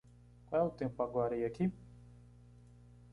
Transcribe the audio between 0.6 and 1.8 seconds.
é o tempo agora e aqui?